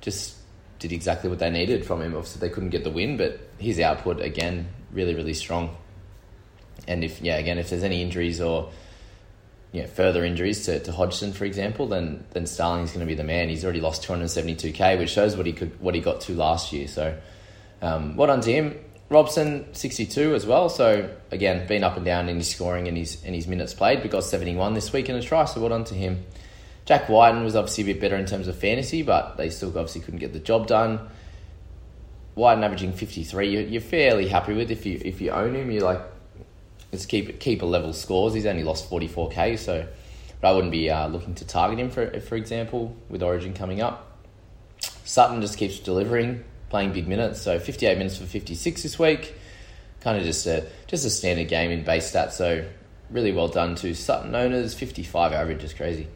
just 0.00 0.39
did 0.80 0.92
exactly 0.92 1.30
what 1.30 1.38
they 1.38 1.50
needed 1.50 1.86
from 1.86 2.02
him. 2.02 2.16
Obviously, 2.16 2.40
they 2.40 2.52
couldn't 2.52 2.70
get 2.70 2.82
the 2.82 2.90
win, 2.90 3.16
but 3.16 3.38
his 3.58 3.78
output, 3.78 4.20
again, 4.20 4.68
really, 4.92 5.14
really 5.14 5.34
strong. 5.34 5.76
And 6.88 7.04
if, 7.04 7.22
yeah, 7.22 7.36
again, 7.36 7.58
if 7.58 7.70
there's 7.70 7.84
any 7.84 8.02
injuries 8.02 8.40
or 8.40 8.70
you 9.72 9.82
know, 9.82 9.86
further 9.86 10.24
injuries 10.24 10.64
to, 10.64 10.80
to 10.80 10.90
Hodgson, 10.90 11.32
for 11.32 11.44
example, 11.44 11.86
then 11.86 12.24
then 12.30 12.46
Starling's 12.46 12.90
going 12.90 13.00
to 13.00 13.06
be 13.06 13.14
the 13.14 13.24
man. 13.24 13.48
He's 13.48 13.62
already 13.62 13.80
lost 13.80 14.02
272k, 14.02 14.98
which 14.98 15.10
shows 15.10 15.36
what 15.36 15.46
he 15.46 15.52
could 15.52 15.80
what 15.80 15.94
he 15.94 16.00
got 16.00 16.22
to 16.22 16.34
last 16.34 16.72
year. 16.72 16.88
So, 16.88 17.16
um, 17.80 18.16
well 18.16 18.26
done 18.26 18.40
to 18.40 18.52
him. 18.52 18.76
Robson 19.10 19.66
62 19.74 20.34
as 20.34 20.46
well. 20.46 20.68
So 20.68 21.10
again, 21.30 21.66
been 21.66 21.82
up 21.82 21.96
and 21.96 22.04
down 22.04 22.28
in 22.28 22.36
his 22.36 22.48
scoring 22.48 22.88
and 22.88 22.96
his 22.96 23.22
and 23.24 23.34
his 23.34 23.46
minutes 23.46 23.74
played, 23.74 24.02
but 24.02 24.10
got 24.10 24.24
71 24.24 24.74
this 24.74 24.92
week 24.92 25.08
in 25.08 25.16
a 25.16 25.22
try. 25.22 25.44
So 25.44 25.60
well 25.60 25.70
done 25.70 25.84
to 25.84 25.94
him. 25.94 26.24
Jack 26.90 27.08
Wighton 27.08 27.44
was 27.44 27.54
obviously 27.54 27.84
a 27.84 27.86
bit 27.86 28.00
better 28.00 28.16
in 28.16 28.26
terms 28.26 28.48
of 28.48 28.58
fantasy, 28.58 29.02
but 29.02 29.36
they 29.36 29.48
still 29.48 29.68
obviously 29.68 30.00
couldn't 30.00 30.18
get 30.18 30.32
the 30.32 30.40
job 30.40 30.66
done. 30.66 30.98
Wighton 32.34 32.64
averaging 32.64 32.94
53, 32.94 33.48
you're, 33.48 33.62
you're 33.62 33.80
fairly 33.80 34.26
happy 34.26 34.54
with 34.54 34.72
if 34.72 34.84
you 34.84 35.00
if 35.04 35.20
you 35.20 35.30
own 35.30 35.54
him. 35.54 35.70
You're 35.70 35.84
like 35.84 36.00
it's 36.90 37.06
keep 37.06 37.38
keep 37.38 37.62
a 37.62 37.64
level 37.64 37.92
scores. 37.92 38.34
He's 38.34 38.44
only 38.44 38.64
lost 38.64 38.90
44k, 38.90 39.56
so 39.56 39.86
but 40.40 40.48
I 40.48 40.52
wouldn't 40.52 40.72
be 40.72 40.90
uh, 40.90 41.06
looking 41.06 41.36
to 41.36 41.46
target 41.46 41.78
him 41.78 41.90
for 41.90 42.18
for 42.22 42.34
example 42.34 42.96
with 43.08 43.22
Origin 43.22 43.54
coming 43.54 43.80
up. 43.80 44.18
Sutton 45.04 45.40
just 45.42 45.58
keeps 45.58 45.78
delivering, 45.78 46.42
playing 46.70 46.92
big 46.92 47.06
minutes. 47.06 47.40
So 47.40 47.60
58 47.60 47.98
minutes 47.98 48.18
for 48.18 48.26
56 48.26 48.82
this 48.82 48.98
week, 48.98 49.32
kind 50.00 50.18
of 50.18 50.24
just 50.24 50.44
a 50.48 50.66
just 50.88 51.06
a 51.06 51.10
standard 51.10 51.46
game 51.46 51.70
in 51.70 51.84
base 51.84 52.10
stats. 52.10 52.32
So 52.32 52.64
really 53.10 53.30
well 53.30 53.46
done 53.46 53.76
to 53.76 53.94
Sutton 53.94 54.34
owners. 54.34 54.74
55 54.74 55.32
average 55.32 55.62
is 55.62 55.72
crazy. 55.72 56.08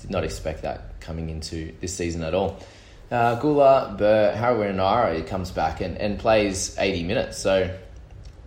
Did 0.00 0.10
not 0.10 0.24
expect 0.24 0.62
that 0.62 1.00
coming 1.00 1.30
into 1.30 1.72
this 1.80 1.94
season 1.94 2.22
at 2.22 2.34
all. 2.34 2.60
Uh, 3.10 3.34
Gula 3.40 3.94
Burr 3.98 4.34
Harawira 4.36 5.26
comes 5.26 5.50
back 5.50 5.80
and, 5.80 5.96
and 5.98 6.18
plays 6.18 6.76
80 6.78 7.02
minutes. 7.04 7.38
So 7.38 7.76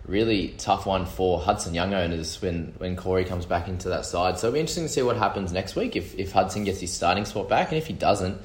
really 0.06 0.48
tough 0.58 0.86
one 0.86 1.06
for 1.06 1.40
Hudson 1.40 1.74
Young 1.74 1.94
owners 1.94 2.40
when, 2.40 2.74
when 2.78 2.96
Corey 2.96 3.24
comes 3.24 3.46
back 3.46 3.68
into 3.68 3.88
that 3.90 4.06
side. 4.06 4.38
So 4.38 4.48
it'll 4.48 4.54
be 4.54 4.60
interesting 4.60 4.84
to 4.84 4.88
see 4.88 5.02
what 5.02 5.16
happens 5.16 5.52
next 5.52 5.76
week 5.76 5.96
if, 5.96 6.18
if 6.18 6.32
Hudson 6.32 6.64
gets 6.64 6.80
his 6.80 6.92
starting 6.92 7.24
spot 7.24 7.48
back. 7.48 7.68
And 7.68 7.78
if 7.78 7.86
he 7.86 7.92
doesn't, 7.92 8.38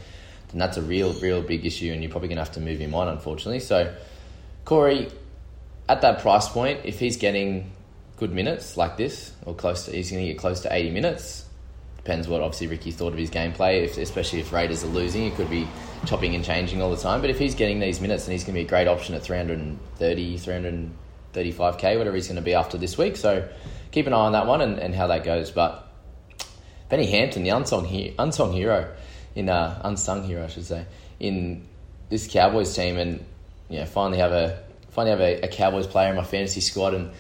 then 0.50 0.60
that's 0.60 0.78
a 0.78 0.82
real, 0.82 1.14
real 1.14 1.42
big 1.42 1.66
issue 1.66 1.92
and 1.92 2.02
you're 2.02 2.12
probably 2.12 2.30
going 2.30 2.38
to 2.38 2.44
have 2.44 2.54
to 2.54 2.62
move 2.62 2.80
him 2.80 2.94
on, 2.94 3.08
unfortunately. 3.08 3.60
So 3.60 3.94
Corey, 4.66 5.10
at 5.88 6.02
that 6.02 6.20
price 6.20 6.48
point, 6.50 6.82
if 6.84 7.00
he's 7.00 7.18
getting 7.18 7.72
good 8.18 8.32
minutes 8.34 8.76
like 8.76 8.98
this, 8.98 9.32
or 9.46 9.56
close 9.56 9.86
to, 9.86 9.92
he's 9.92 10.12
going 10.12 10.24
to 10.26 10.32
get 10.32 10.38
close 10.38 10.60
to 10.62 10.74
80 10.74 10.92
minutes. 10.92 11.46
Depends 12.04 12.28
what 12.28 12.42
obviously 12.42 12.68
Ricky 12.68 12.92
thought 12.92 13.14
of 13.14 13.20
his 13.20 13.30
gameplay, 13.30 13.84
if, 13.84 13.98
especially 13.98 14.40
if 14.40 14.52
Raiders 14.52 14.84
are 14.84 14.88
losing. 14.88 15.26
it 15.26 15.36
could 15.36 15.50
be 15.50 15.68
chopping 16.06 16.34
and 16.34 16.44
changing 16.44 16.82
all 16.82 16.90
the 16.90 16.98
time. 17.02 17.22
But 17.22 17.30
if 17.30 17.38
he's 17.38 17.56
getting 17.56 17.80
these 17.80 18.02
minutes, 18.02 18.26
then 18.26 18.32
he's 18.32 18.44
going 18.44 18.56
to 18.56 18.60
be 18.62 18.66
a 18.66 18.70
great 18.70 18.88
option 18.88 19.16
at 19.16 19.24
330, 19.24 20.38
300 20.38 20.90
35k, 21.34 21.98
whatever 21.98 22.16
he's 22.16 22.28
going 22.28 22.38
to 22.38 22.42
be 22.42 22.54
after 22.54 22.78
this 22.78 22.98
week. 22.98 23.16
So 23.18 23.48
keep 23.92 24.08
an 24.08 24.14
eye 24.14 24.18
on 24.18 24.32
that 24.34 24.48
one 24.48 24.62
and, 24.62 24.80
and 24.80 24.96
how 24.96 25.08
that 25.08 25.24
goes. 25.24 25.52
But 25.52 25.88
Benny 26.90 27.06
Hampton, 27.06 27.44
the 27.44 27.50
unsung, 27.50 27.86
he- 27.86 28.16
unsung 28.18 28.54
hero, 28.54 28.94
in 29.36 29.50
uh, 29.50 29.80
unsung 29.84 30.24
hero, 30.24 30.46
I 30.46 30.48
should 30.48 30.66
say, 30.66 30.86
in 31.20 31.68
this 32.10 32.28
Cowboys 32.28 32.76
team, 32.76 32.98
and 32.98 33.24
know, 33.70 33.86
finally 33.86 34.18
have 34.18 34.32
a 34.32 34.64
finally 34.90 35.12
have 35.12 35.22
a, 35.22 35.46
a 35.46 35.48
Cowboys 35.48 35.86
player 35.86 36.10
in 36.10 36.16
my 36.16 36.24
fantasy 36.24 36.62
squad, 36.62 36.96
and 36.96 37.12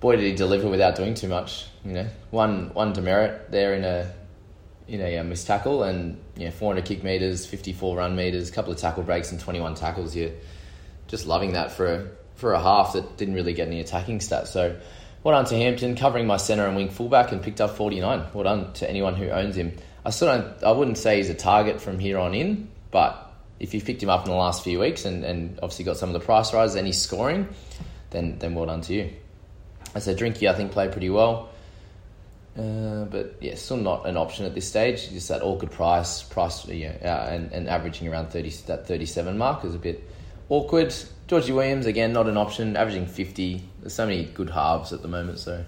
boy 0.00 0.16
did 0.16 0.24
he 0.24 0.34
deliver 0.34 0.68
without 0.68 0.96
doing 0.96 1.14
too 1.14 1.28
much. 1.28 1.66
You 1.84 1.92
know, 1.92 2.08
one 2.30 2.72
one 2.74 2.92
demerit 2.92 3.50
there 3.50 3.74
in 3.74 3.84
a 3.84 4.12
in 4.88 5.00
a, 5.00 5.16
a 5.16 5.24
missed 5.24 5.46
tackle, 5.46 5.82
and 5.82 6.20
you 6.36 6.46
know, 6.46 6.50
400 6.50 6.84
kick 6.84 7.02
meters, 7.02 7.44
54 7.46 7.96
run 7.96 8.16
meters, 8.16 8.48
a 8.48 8.52
couple 8.52 8.72
of 8.72 8.78
tackle 8.78 9.02
breaks, 9.02 9.32
and 9.32 9.40
21 9.40 9.74
tackles. 9.74 10.14
You're 10.14 10.30
just 11.08 11.26
loving 11.26 11.52
that 11.52 11.72
for 11.72 11.86
a 11.86 12.08
for 12.34 12.52
a 12.52 12.60
half 12.60 12.92
that 12.92 13.16
didn't 13.16 13.34
really 13.34 13.54
get 13.54 13.66
any 13.66 13.80
attacking 13.80 14.18
stats. 14.18 14.48
So 14.48 14.78
well 15.22 15.34
done 15.34 15.46
to 15.46 15.56
Hampton, 15.56 15.96
covering 15.96 16.26
my 16.26 16.36
centre 16.36 16.66
and 16.66 16.76
wing 16.76 16.90
fullback 16.90 17.32
and 17.32 17.42
picked 17.42 17.60
up 17.60 17.76
49. 17.76 18.26
Well 18.32 18.44
done 18.44 18.72
to 18.74 18.88
anyone 18.88 19.16
who 19.16 19.28
owns 19.28 19.56
him. 19.56 19.76
I 20.04 20.10
still 20.10 20.28
don't, 20.28 20.62
I 20.62 20.70
wouldn't 20.70 20.98
say 20.98 21.16
he's 21.16 21.30
a 21.30 21.34
target 21.34 21.80
from 21.80 21.98
here 21.98 22.18
on 22.18 22.32
in, 22.32 22.68
but 22.92 23.34
if 23.58 23.74
you've 23.74 23.84
picked 23.84 24.02
him 24.02 24.08
up 24.08 24.24
in 24.24 24.30
the 24.30 24.36
last 24.36 24.62
few 24.62 24.78
weeks 24.78 25.04
and, 25.04 25.24
and 25.24 25.58
obviously 25.62 25.84
got 25.84 25.96
some 25.96 26.10
of 26.10 26.12
the 26.12 26.20
price 26.20 26.54
rises 26.54 26.76
and 26.76 26.86
he's 26.86 27.00
scoring, 27.00 27.48
then 28.10 28.38
then 28.38 28.54
well 28.54 28.66
done 28.66 28.82
to 28.82 28.94
you. 28.94 29.12
I 29.96 29.98
said 29.98 30.18
Drinky, 30.18 30.48
I 30.48 30.54
think 30.54 30.72
played 30.72 30.92
pretty 30.92 31.08
well. 31.08 31.48
Uh, 32.56 33.04
but 33.04 33.36
yeah, 33.40 33.54
still 33.54 33.78
not 33.78 34.06
an 34.06 34.16
option 34.16 34.44
at 34.44 34.54
this 34.54 34.68
stage. 34.68 35.08
Just 35.10 35.28
that 35.28 35.42
awkward 35.42 35.70
price, 35.70 36.22
price, 36.22 36.66
yeah, 36.68 36.96
uh, 37.02 37.32
and, 37.32 37.52
and 37.52 37.68
averaging 37.68 38.06
around 38.08 38.28
thirty 38.28 38.50
that 38.66 38.86
thirty 38.86 39.06
seven 39.06 39.36
mark 39.36 39.64
is 39.64 39.74
a 39.74 39.78
bit 39.78 40.08
awkward. 40.48 40.94
Georgie 41.26 41.52
Williams, 41.52 41.86
again, 41.86 42.12
not 42.12 42.28
an 42.28 42.36
option, 42.36 42.76
averaging 42.76 43.06
50. 43.06 43.60
There's 43.80 43.92
so 43.92 44.06
many 44.06 44.26
good 44.26 44.48
halves 44.48 44.92
at 44.92 45.02
the 45.02 45.08
moment, 45.08 45.40
so. 45.40 45.64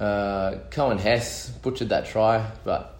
Uh, 0.00 0.60
Coen 0.70 0.98
Hess 0.98 1.50
butchered 1.50 1.90
that 1.90 2.06
try, 2.06 2.50
but 2.64 2.96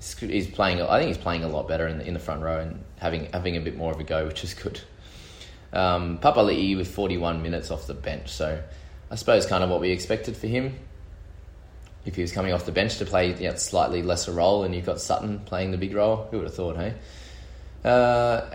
he's 0.00 0.48
playing. 0.48 0.82
I 0.82 0.98
think 0.98 1.14
he's 1.14 1.22
playing 1.22 1.44
a 1.44 1.48
lot 1.48 1.68
better 1.68 1.86
in 1.86 1.98
the, 1.98 2.06
in 2.06 2.14
the 2.14 2.20
front 2.20 2.42
row 2.42 2.58
and 2.58 2.84
having 2.98 3.26
having 3.32 3.56
a 3.56 3.60
bit 3.60 3.76
more 3.76 3.92
of 3.92 4.00
a 4.00 4.04
go, 4.04 4.26
which 4.26 4.42
is 4.42 4.54
good. 4.54 4.80
Um, 5.72 6.18
Papali'i 6.18 6.76
with 6.76 6.88
41 6.88 7.42
minutes 7.42 7.70
off 7.70 7.86
the 7.86 7.94
bench, 7.94 8.30
so 8.30 8.60
I 9.10 9.14
suppose 9.14 9.46
kind 9.46 9.64
of 9.64 9.70
what 9.70 9.80
we 9.80 9.90
expected 9.90 10.36
for 10.36 10.46
him. 10.46 10.78
If 12.04 12.14
he 12.14 12.22
was 12.22 12.32
coming 12.32 12.52
off 12.52 12.64
the 12.64 12.72
bench 12.72 12.98
to 12.98 13.04
play 13.04 13.34
you 13.34 13.48
know, 13.48 13.56
slightly 13.56 14.02
lesser 14.02 14.32
role, 14.32 14.64
and 14.64 14.74
you've 14.74 14.86
got 14.86 15.00
Sutton 15.00 15.40
playing 15.40 15.72
the 15.72 15.78
big 15.78 15.94
role, 15.94 16.28
who 16.30 16.38
would 16.38 16.46
have 16.46 16.54
thought, 16.54 16.76
hey? 16.76 16.94
Uh, 17.84 18.48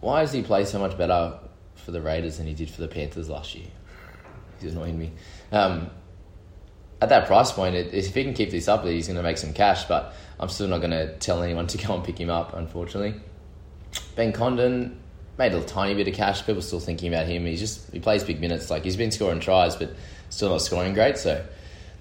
why 0.00 0.20
does 0.20 0.32
he 0.32 0.42
play 0.42 0.64
so 0.64 0.78
much 0.78 0.96
better 0.96 1.38
for 1.74 1.90
the 1.90 2.00
Raiders 2.00 2.36
than 2.36 2.46
he 2.46 2.54
did 2.54 2.70
for 2.70 2.80
the 2.80 2.88
Panthers 2.88 3.28
last 3.28 3.54
year? 3.54 3.66
He's 4.60 4.72
annoying 4.72 4.98
me. 4.98 5.12
Um, 5.52 5.90
at 7.00 7.08
that 7.10 7.26
price 7.26 7.52
point, 7.52 7.74
it, 7.74 7.94
if 7.94 8.14
he 8.14 8.24
can 8.24 8.34
keep 8.34 8.50
this 8.50 8.68
up, 8.68 8.84
he's 8.84 9.06
going 9.06 9.16
to 9.16 9.22
make 9.22 9.38
some 9.38 9.52
cash. 9.52 9.84
But 9.84 10.14
I'm 10.40 10.48
still 10.48 10.68
not 10.68 10.78
going 10.78 10.90
to 10.90 11.16
tell 11.18 11.42
anyone 11.42 11.66
to 11.68 11.78
go 11.78 11.94
and 11.94 12.04
pick 12.04 12.18
him 12.18 12.30
up, 12.30 12.54
unfortunately. 12.54 13.20
Ben 14.16 14.32
Condon 14.32 14.98
made 15.38 15.54
a 15.54 15.62
tiny 15.62 15.94
bit 15.94 16.08
of 16.08 16.14
cash. 16.14 16.44
People 16.44 16.60
still 16.60 16.80
thinking 16.80 17.12
about 17.12 17.26
him. 17.26 17.46
He's 17.46 17.60
just 17.60 17.92
he 17.92 18.00
plays 18.00 18.24
big 18.24 18.40
minutes. 18.40 18.70
Like 18.70 18.84
he's 18.84 18.96
been 18.96 19.12
scoring 19.12 19.40
tries, 19.40 19.76
but 19.76 19.94
still 20.28 20.50
not 20.50 20.60
scoring 20.60 20.92
great. 20.92 21.16
So 21.16 21.44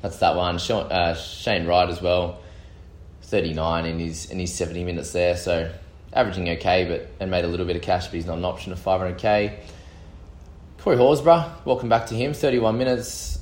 that's 0.01 0.17
that 0.17 0.36
one. 0.36 0.58
Uh, 0.58 1.13
Shane 1.13 1.65
Wright 1.67 1.88
as 1.88 2.01
well, 2.01 2.39
39 3.22 3.86
in 3.86 4.00
his 4.00 4.29
in 4.32 4.39
his 4.39 4.53
70 4.53 4.84
minutes 4.84 5.13
there. 5.13 5.38
So 5.38 5.72
averaging 6.12 6.50
okay, 6.50 6.86
but 6.86 7.08
and 7.20 7.29
made 7.29 7.46
a 7.46 7.48
little 7.48 7.65
bit 7.65 7.75
of 7.75 7.84
cash, 7.84 8.08
but 8.08 8.15
he's 8.15 8.25
not 8.25 8.39
an 8.39 8.46
option 8.46 8.74
of 8.74 8.79
500k. 8.79 9.60
Corey 10.79 10.98
Horsburgh, 10.98 11.65
welcome 11.65 11.89
back 11.89 12.08
to 12.08 12.15
him. 12.15 12.34
31 12.34 12.77
minutes, 12.77 13.39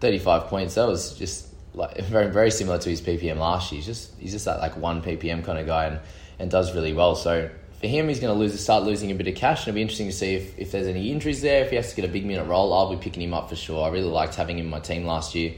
35 0.00 0.46
points. 0.46 0.74
That 0.74 0.88
was 0.88 1.16
just 1.16 1.46
like 1.74 1.96
very 2.06 2.30
very 2.30 2.50
similar 2.50 2.78
to 2.78 2.90
his 2.90 3.00
PPM 3.00 3.36
last 3.36 3.70
year. 3.70 3.78
He's 3.78 3.86
just 3.86 4.18
he's 4.18 4.32
just 4.32 4.46
that 4.46 4.58
like 4.58 4.76
one 4.76 5.00
PPM 5.00 5.44
kind 5.44 5.60
of 5.60 5.66
guy 5.66 5.84
and, 5.84 6.00
and 6.40 6.50
does 6.50 6.74
really 6.74 6.92
well. 6.92 7.14
So 7.14 7.50
for 7.80 7.86
him, 7.86 8.08
he's 8.08 8.20
going 8.20 8.34
to 8.34 8.38
lose 8.38 8.58
start 8.58 8.84
losing 8.84 9.10
a 9.10 9.14
bit 9.14 9.28
of 9.28 9.34
cash, 9.36 9.60
and 9.60 9.68
it'll 9.68 9.76
be 9.76 9.82
interesting 9.82 10.08
to 10.08 10.12
see 10.12 10.34
if, 10.34 10.58
if 10.58 10.72
there's 10.72 10.86
any 10.86 11.12
injuries 11.12 11.42
there. 11.42 11.64
If 11.64 11.70
he 11.70 11.76
has 11.76 11.90
to 11.90 11.96
get 11.96 12.04
a 12.04 12.12
big 12.12 12.26
minute 12.26 12.44
role, 12.44 12.72
I'll 12.72 12.90
be 12.90 13.00
picking 13.00 13.22
him 13.22 13.34
up 13.34 13.48
for 13.48 13.56
sure. 13.56 13.84
I 13.84 13.88
really 13.90 14.08
liked 14.08 14.34
having 14.34 14.58
him 14.58 14.66
in 14.66 14.70
my 14.70 14.80
team 14.80 15.04
last 15.04 15.34
year 15.34 15.54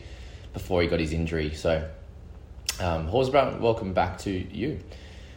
before 0.53 0.83
he 0.83 0.89
got 0.89 1.01
his 1.01 1.13
injury. 1.13 1.55
So 1.55 1.89
um, 2.81 3.09
Horsburgh, 3.09 3.61
welcome 3.61 3.93
back 3.95 4.19
to 4.19 4.31
you. 4.31 4.81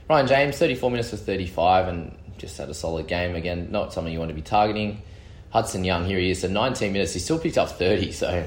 Ryan 0.10 0.28
James, 0.28 0.58
34 0.58 0.92
minutes 0.92 1.10
for 1.12 1.18
35 1.18 1.88
and 1.88 2.18
just 2.38 2.58
had 2.58 2.70
a 2.70 2.74
solid 2.74 3.08
game. 3.08 3.36
Again, 3.36 3.72
not 3.72 3.94
something 3.94 4.12
you 4.12 4.20
want 4.20 4.30
to 4.30 4.36
be 4.36 4.42
targeting. 4.42 5.02
Hudson 5.52 5.86
Young, 5.86 6.06
here 6.06 6.20
he 6.20 6.32
is. 6.32 6.42
So 6.42 6.50
19 6.50 6.92
minutes, 6.92 7.14
he 7.14 7.20
still 7.20 7.40
picked 7.40 7.58
up 7.58 7.70
30. 7.70 8.12
So 8.12 8.46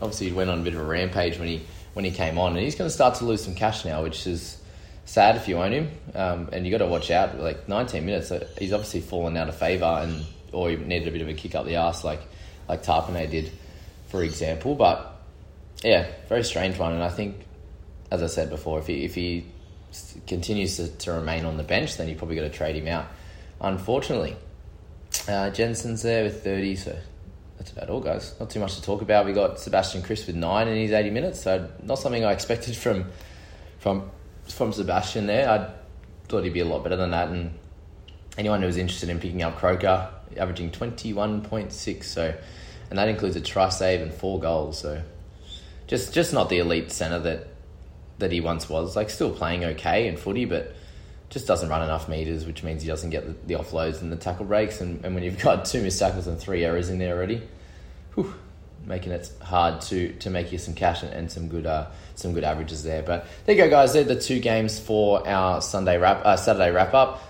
obviously 0.00 0.28
he 0.28 0.32
went 0.32 0.50
on 0.50 0.60
a 0.60 0.62
bit 0.62 0.74
of 0.74 0.80
a 0.80 0.84
rampage 0.84 1.38
when 1.38 1.48
he 1.48 1.62
when 1.92 2.04
he 2.04 2.10
came 2.10 2.36
on, 2.36 2.52
and 2.52 2.60
he's 2.60 2.74
going 2.74 2.88
to 2.90 2.94
start 2.94 3.14
to 3.14 3.24
lose 3.24 3.42
some 3.42 3.54
cash 3.54 3.86
now, 3.86 4.02
which 4.02 4.26
is 4.26 4.58
sad 5.06 5.36
if 5.36 5.48
you 5.48 5.56
own 5.56 5.72
him. 5.72 5.90
Um, 6.14 6.50
and 6.52 6.66
you 6.66 6.70
got 6.70 6.84
to 6.84 6.86
watch 6.86 7.10
out. 7.10 7.38
Like 7.38 7.66
19 7.68 8.04
minutes, 8.04 8.30
he's 8.58 8.74
obviously 8.74 9.00
fallen 9.00 9.36
out 9.38 9.48
of 9.48 9.56
favour, 9.56 10.00
and 10.02 10.26
or 10.52 10.68
he 10.68 10.76
needed 10.76 11.08
a 11.08 11.10
bit 11.10 11.22
of 11.22 11.28
a 11.28 11.34
kick 11.34 11.54
up 11.54 11.64
the 11.64 11.76
arse, 11.76 12.04
like 12.04 12.20
like 12.68 12.82
Tapine 12.82 13.30
did, 13.30 13.50
for 14.08 14.22
example. 14.22 14.74
But 14.74 15.18
yeah, 15.82 16.06
very 16.28 16.44
strange 16.44 16.78
one, 16.78 16.92
and 16.92 17.02
I 17.02 17.08
think, 17.08 17.36
as 18.10 18.22
I 18.22 18.26
said 18.26 18.50
before, 18.50 18.78
if 18.78 18.86
he 18.86 19.04
if 19.04 19.14
he 19.14 19.46
continues 20.26 20.76
to, 20.76 20.88
to 20.88 21.12
remain 21.12 21.44
on 21.44 21.56
the 21.56 21.62
bench, 21.62 21.96
then 21.96 22.08
you 22.08 22.16
probably 22.16 22.36
got 22.36 22.42
to 22.42 22.50
trade 22.50 22.76
him 22.76 22.88
out. 22.88 23.06
Unfortunately, 23.60 24.36
uh, 25.28 25.50
Jensen's 25.50 26.02
there 26.02 26.24
with 26.24 26.44
30, 26.44 26.76
so 26.76 26.96
that's 27.56 27.72
about 27.72 27.88
all, 27.88 28.00
guys. 28.00 28.34
Not 28.38 28.50
too 28.50 28.60
much 28.60 28.74
to 28.74 28.82
talk 28.82 29.00
about. 29.00 29.24
We 29.24 29.32
got 29.32 29.58
Sebastian 29.58 30.02
Kris 30.02 30.26
with 30.26 30.36
nine 30.36 30.68
in 30.68 30.76
his 30.76 30.92
80 30.92 31.10
minutes, 31.10 31.40
so 31.40 31.68
not 31.82 31.98
something 31.98 32.24
I 32.24 32.32
expected 32.32 32.76
from 32.76 33.06
from 33.78 34.10
from 34.48 34.72
Sebastian 34.72 35.26
there. 35.26 35.48
I 35.48 35.70
thought 36.28 36.44
he'd 36.44 36.52
be 36.52 36.60
a 36.60 36.64
lot 36.64 36.82
better 36.82 36.96
than 36.96 37.10
that. 37.10 37.28
And 37.28 37.58
anyone 38.38 38.60
who 38.60 38.66
was 38.66 38.76
interested 38.76 39.08
in 39.08 39.20
picking 39.20 39.42
up 39.42 39.56
Croker, 39.56 40.10
averaging 40.36 40.70
21.6, 40.70 42.04
so 42.04 42.34
and 42.88 42.98
that 42.98 43.08
includes 43.08 43.36
a 43.36 43.40
try 43.40 43.68
save 43.68 44.00
and 44.00 44.12
four 44.12 44.40
goals. 44.40 44.78
So 44.78 45.02
just 45.86 46.14
just 46.14 46.32
not 46.32 46.48
the 46.48 46.58
elite 46.58 46.92
centre 46.92 47.18
that 47.20 47.48
that 48.18 48.32
he 48.32 48.40
once 48.40 48.68
was. 48.68 48.96
Like 48.96 49.10
still 49.10 49.30
playing 49.30 49.64
okay 49.64 50.06
in 50.06 50.16
footy, 50.16 50.44
but 50.44 50.74
just 51.28 51.46
doesn't 51.46 51.68
run 51.68 51.82
enough 51.82 52.08
meters, 52.08 52.46
which 52.46 52.62
means 52.62 52.82
he 52.82 52.88
doesn't 52.88 53.10
get 53.10 53.26
the, 53.26 53.54
the 53.54 53.60
offloads 53.60 54.00
and 54.00 54.12
the 54.12 54.16
tackle 54.16 54.46
breaks. 54.46 54.80
And, 54.80 55.04
and, 55.04 55.14
when 55.14 55.24
you've 55.24 55.42
got 55.42 55.64
two 55.66 55.82
missed 55.82 55.98
tackles 55.98 56.26
and 56.26 56.38
three 56.38 56.64
errors 56.64 56.88
in 56.88 56.98
there 56.98 57.16
already, 57.16 57.42
whew, 58.14 58.32
making 58.86 59.12
it 59.12 59.30
hard 59.42 59.80
to 59.82 60.12
to 60.14 60.30
make 60.30 60.52
you 60.52 60.58
some 60.58 60.74
cash 60.74 61.02
and, 61.02 61.12
and 61.12 61.30
some 61.30 61.48
good 61.48 61.66
uh, 61.66 61.86
some 62.14 62.32
good 62.32 62.44
averages 62.44 62.82
there. 62.82 63.02
But 63.02 63.26
there 63.44 63.54
you 63.54 63.64
go, 63.64 63.70
guys. 63.70 63.92
They're 63.92 64.04
the 64.04 64.20
two 64.20 64.40
games 64.40 64.78
for 64.78 65.26
our 65.28 65.60
Sunday 65.60 65.98
wrap 65.98 66.24
uh, 66.24 66.36
Saturday 66.36 66.70
wrap 66.70 66.94
up. 66.94 67.22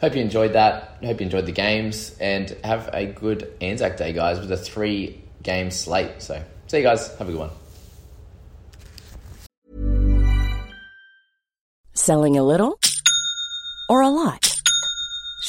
Hope 0.00 0.16
you 0.16 0.20
enjoyed 0.20 0.54
that. 0.54 0.98
Hope 1.04 1.20
you 1.20 1.26
enjoyed 1.26 1.46
the 1.46 1.52
games 1.52 2.16
and 2.18 2.50
have 2.64 2.90
a 2.92 3.06
good 3.06 3.52
Anzac 3.60 3.96
Day, 3.96 4.12
guys, 4.12 4.40
with 4.40 4.50
a 4.50 4.56
three 4.56 5.22
game 5.42 5.70
slate. 5.70 6.20
So 6.20 6.42
see 6.66 6.78
you 6.78 6.82
guys. 6.82 7.16
Have 7.18 7.28
a 7.28 7.32
good 7.32 7.38
one. 7.38 7.50
Selling 11.94 12.36
a 12.36 12.42
little 12.42 12.80
or 13.88 14.00
a 14.00 14.08
lot? 14.08 14.51